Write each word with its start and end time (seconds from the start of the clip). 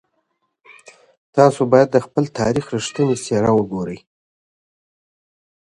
تاسو 1.35 1.61
بايد 1.71 1.89
د 1.93 1.97
خپل 2.05 2.23
تاريخ 2.39 2.65
رښتينې 2.75 3.15
څېره 3.25 3.51
وګورئ. 3.53 3.99